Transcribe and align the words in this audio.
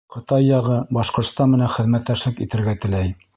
Ҡытай 0.13 0.45
яғы 0.45 0.77
Башҡортостан 0.97 1.51
менән 1.57 1.71
хеҙмәттәшлек 1.75 2.43
итергә 2.47 2.77
теләй. 2.87 3.15